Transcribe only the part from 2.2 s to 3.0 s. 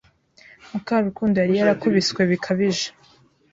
bikabije.